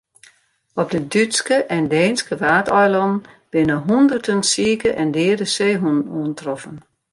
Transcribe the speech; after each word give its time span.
Op 0.73 0.91
de 0.91 1.07
Dútske 1.07 1.53
en 1.53 1.87
Deenske 1.93 2.35
Waadeilannen 2.41 3.23
binne 3.51 3.77
hûnderten 3.87 4.41
sike 4.51 4.89
en 5.01 5.09
deade 5.15 5.47
seehûnen 5.55 5.99
oantroffen. 6.19 6.75